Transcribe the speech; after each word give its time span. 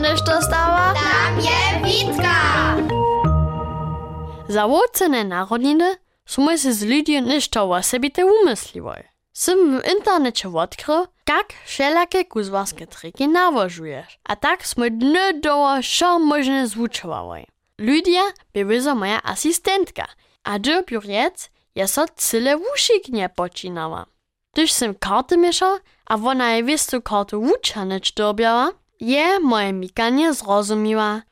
nešto 0.00 0.42
stała? 0.42 0.94
Tam 0.94 1.40
je 1.40 1.60
Witka! 1.84 2.36
Za 4.48 4.66
wocene 4.66 5.22
narodniny 5.24 5.94
sme 6.26 6.58
si 6.58 6.74
z 6.74 6.82
ľudí 6.82 7.22
nešto 7.22 7.70
o 7.70 7.78
sebi 7.82 8.10
te 8.10 8.26
umysliwoj. 8.26 9.06
Sym 9.32 9.78
w 9.78 9.86
internecie 9.96 10.48
odkrył, 10.48 11.06
jak 11.28 11.52
wszelakie 11.66 12.24
kuzwarskie 12.24 12.86
triki 12.86 13.28
nawożujesz. 13.28 14.18
A 14.24 14.36
tak 14.36 14.66
sme 14.66 14.90
dny 14.90 15.40
doło 15.40 15.82
šo 15.82 16.18
możne 16.18 16.66
zwuczowałoj. 16.66 17.46
Ludzie 17.78 18.22
by 18.52 18.64
wyzo 18.64 18.94
moja 18.94 19.22
asystentka, 19.22 20.06
a 20.44 20.58
dopiero 20.58 21.08
jec 21.08 21.50
je 21.74 21.88
so 21.88 22.04
cyle 22.16 22.58
wusziknie 22.58 23.28
poczynała. 23.28 24.06
Gdyż 24.52 24.72
sym 24.72 24.94
karty 24.94 25.36
mieszał, 25.36 25.78
a 26.06 26.14
ona 26.14 26.52
je 26.54 26.64
wistu 26.64 27.02
karty 27.02 27.36
wuczanyć 27.36 28.12
dobiała, 28.12 28.70
je 29.00 29.40
moje 29.40 29.72
mikanie 29.72 30.34
zrozumiła. 30.34 31.22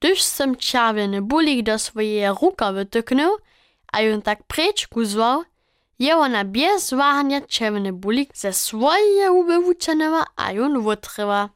Gdyż 0.00 0.22
sym 0.22 0.56
czerwiony 0.56 1.22
bulik 1.22 1.62
do 1.62 1.78
swojej 1.78 2.28
ruka 2.40 2.72
wytyknął, 2.72 3.36
a 3.92 4.00
ją 4.00 4.22
tak 4.22 4.42
precz 4.42 4.88
kuzwał, 4.88 5.44
je 5.98 6.16
ona 6.16 6.44
bez 6.44 6.90
wahania 6.94 7.40
czerwony 7.40 7.92
bulik 7.92 8.36
ze 8.36 8.52
swojej 8.52 9.30
łby 9.30 9.62
wuczanyła, 9.62 10.24
a 10.36 10.52
ją 10.52 10.82
wytryła. 10.82 11.48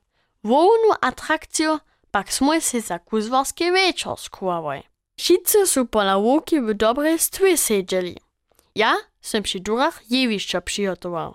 Wołnu 0.45 0.91
atrakcję 1.01 1.79
pak 2.11 2.33
sme 2.33 2.61
si 2.61 2.81
za 2.81 2.99
kuzwarski 2.99 3.73
wieczór 3.73 4.17
skuwałoj. 4.19 4.83
Wszyscy 5.17 5.67
są 5.67 5.87
pola 5.87 6.17
łuki 6.17 6.61
w 6.61 6.75
dobrej 6.75 7.19
stwie 7.19 7.57
siedzieli. 7.57 8.17
Ja 8.75 8.97
sam 9.21 9.43
przy 9.43 9.61
durach 9.61 10.11
jewiszcza 10.11 10.61
przygotował. 10.61 11.35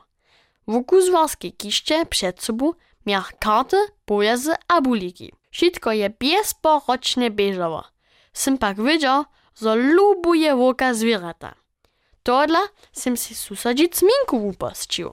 W 0.67 0.83
kuzwarskiej 0.83 1.53
kiście 1.53 2.05
przed 2.05 2.43
sobą 2.43 2.73
miah 3.05 3.29
karty, 3.39 3.77
boje 4.07 4.37
z 4.37 4.57
abuliki. 4.67 5.31
Šitko 5.51 5.91
je 5.91 6.09
bezporočne 6.09 7.29
bežalo. 7.29 7.83
Sem 8.33 8.57
pak 8.57 8.77
videl, 8.77 9.25
zo 9.55 9.75
ljubuje 9.75 10.53
voka 10.55 10.93
zvirata. 10.93 11.53
Todla 12.23 12.61
sem 12.93 13.17
si 13.17 13.35
susadžic 13.35 14.01
minku 14.01 14.37
upasčil. 14.47 15.11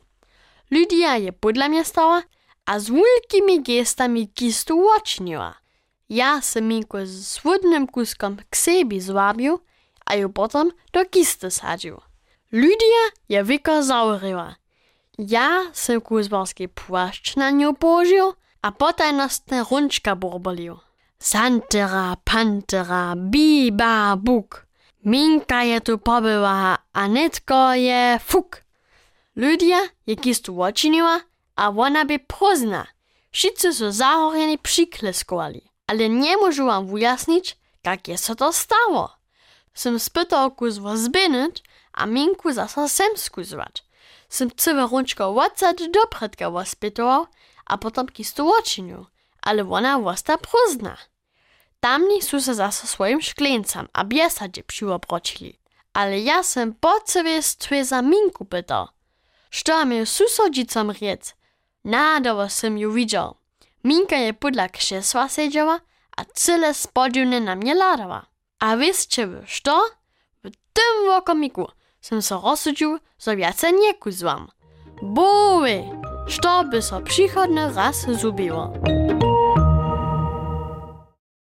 Lidija 0.71 1.17
je 1.17 1.33
podla 1.33 1.69
mje 1.69 1.85
stala, 1.85 2.23
a 2.69 2.81
z 2.81 2.93
velikimi 2.93 3.63
gestami 3.65 4.27
kisto 4.27 4.77
uočnila. 4.77 5.55
Ja 6.09 6.41
sem 6.41 6.67
minko 6.69 7.01
z 7.07 7.25
svodnim 7.25 7.87
kuskom 7.87 8.37
k 8.51 8.57
sebi 8.57 9.01
zvabil, 9.01 9.57
a 10.05 10.17
jo 10.17 10.29
potem 10.29 10.73
do 10.93 11.05
kiste 11.05 11.51
sadžil. 11.51 11.97
Lidija 12.53 13.05
je 13.29 13.43
vika 13.43 13.83
zaurila. 13.83 14.55
Ja 15.19 15.71
sam 15.73 16.01
kuzbarski 16.01 16.69
płaszcz 16.69 17.37
na 17.37 17.51
nią 17.51 17.75
położył, 17.75 18.35
a 18.63 18.73
potem 18.73 19.17
nas 19.17 19.43
rączka 19.71 20.17
burbolił. 20.17 20.79
Santera, 21.19 22.17
pantera, 22.25 23.15
biba, 23.17 24.17
buk. 24.17 24.67
Minka 25.05 25.65
je 25.65 25.81
tu 25.81 25.99
pobyła, 25.99 26.79
a 26.93 27.09
netko 27.09 27.75
je 27.75 28.19
fuk. 28.25 28.65
Ludia 29.37 29.81
je 30.07 30.17
kistu 30.17 30.57
łaczniła, 30.57 31.21
a 31.57 31.69
ona 31.69 32.05
by 32.05 32.19
pozna. 32.19 32.87
Wszyscy 33.31 33.75
są 33.75 33.93
zahorjeni 33.93 34.59
przykleskowali, 34.59 35.63
ale 35.87 36.09
nie 36.09 36.37
możу 36.37 36.67
wam 36.67 36.87
wyjaśnić, 36.87 37.57
jak 37.85 38.01
so 38.17 38.35
to 38.35 38.53
stało. 38.53 39.17
Sam 39.75 39.99
spytał 39.99 40.51
kuzwo 40.51 40.97
zbynyt, 40.97 41.63
a 41.93 42.07
minku 42.07 42.53
zasa 42.53 42.89
sem 42.89 43.17
skuzwać. 43.17 43.88
Sam 44.29 44.51
cywe 44.57 44.89
rączko 44.93 45.31
łacać 45.31 45.79
do 45.89 46.07
predka 46.07 46.51
waspytował, 46.51 47.27
a 47.67 47.79
potem 47.79 48.07
kistu 48.07 48.47
łacznił, 48.47 49.07
ale 49.43 49.71
ona 49.71 49.99
wasta 49.99 50.39
pozna. 50.39 50.97
Tamni 51.81 52.23
są 52.23 52.41
se 52.41 52.55
zasa 52.55 52.87
swoim 52.87 53.23
szkleńcam 53.23 53.89
a 53.93 54.05
biesadzie 54.05 54.63
przyłobrocili. 54.65 55.59
Ale 55.93 56.21
ja 56.21 56.43
sam 56.43 56.75
po 56.75 57.01
cywie 57.01 57.43
stwie 57.43 57.85
za 57.85 58.03
minku 58.03 58.45
pytał. 58.45 58.89
Što 59.51 59.85
mi 59.85 60.07
susodzicom 60.07 60.93
riec? 60.93 61.35
Nadowo 61.85 62.49
sam 62.49 62.79
ju 62.79 62.93
widział. 62.93 63.35
Minka 63.85 64.17
je 64.17 64.35
podla 64.35 64.69
krzesła 64.69 65.29
siedziała, 65.29 65.81
a 66.17 66.25
cyle 66.25 66.75
spodziewne 66.75 67.41
na 67.41 67.57
mnie 67.57 67.75
ladała. 67.75 68.27
A 68.59 68.77
wiecie 68.77 69.27
wy, 69.27 69.43
što? 69.47 69.87
W 70.45 70.51
tym 70.73 71.07
wokomiku 71.07 71.69
sam 72.01 72.23
se 72.23 72.41
rozsudził, 72.45 72.99
że 73.19 73.37
więcej 73.37 73.73
nie 73.73 73.95
kuzłam. 73.95 74.49
Boły, 75.03 75.85
što 76.27 76.65
by 76.65 76.83
so 76.83 77.01
przychodny 77.01 77.73
raz 77.73 78.07
zubiło. 78.11 78.73